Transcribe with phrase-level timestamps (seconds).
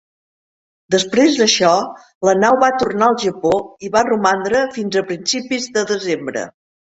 [0.93, 1.73] Després d'això,
[2.29, 6.49] la nau va tornar al Japó i hi va romandre fins a principis de desembre.